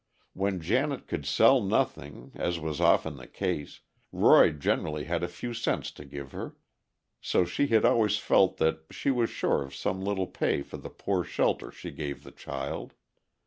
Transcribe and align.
When 0.33 0.61
Janet 0.61 1.05
could 1.07 1.27
sell 1.27 1.61
nothing, 1.61 2.31
as 2.33 2.59
was 2.59 2.81
often 2.81 3.17
the 3.17 3.27
case, 3.27 3.81
Roy 4.11 4.49
generally 4.51 5.03
had 5.03 5.21
a 5.21 5.27
few 5.27 5.53
cents 5.53 5.91
to 5.91 6.05
give 6.05 6.31
her, 6.31 6.57
so 7.21 7.45
she 7.45 7.67
had 7.67 7.85
always 7.85 8.17
felt 8.17 8.57
that 8.57 8.81
she 8.89 9.11
was 9.11 9.29
sure 9.29 9.61
of 9.61 9.75
some 9.75 10.01
little 10.03 10.25
pay 10.25 10.63
for 10.63 10.77
the 10.77 10.89
poor 10.89 11.23
shelter 11.23 11.71
she 11.71 11.91
gave 11.91 12.23
the 12.23 12.31
child. 12.31 12.95